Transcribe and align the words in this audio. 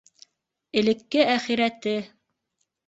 Элекке 0.81 1.21
әхирәте! 1.37 1.97